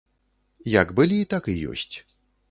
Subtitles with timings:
[0.81, 1.95] Як былі, так і ёсць.